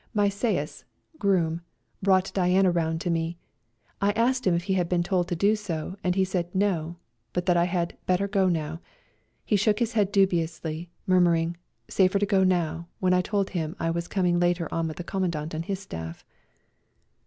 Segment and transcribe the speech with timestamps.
[0.15, 0.83] My sais
[1.19, 1.61] (groom)
[2.01, 3.37] brought Diana round to me.
[4.01, 6.95] I asked him if he had been told to do so, and he said" No,"
[7.33, 8.81] but that I" had better go now."
[9.45, 11.55] He shook his head dubiously, murmuring,"
[11.87, 15.03] Safer to go now," when I told him I was coming later on with the
[15.03, 16.25] Commandant and his staff.